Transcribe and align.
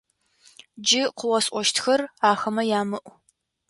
Джы 0.83 1.01
къыосӀощтхэр 1.17 2.01
ахэмэ 2.29 2.63
ямыӀу! 2.79 3.09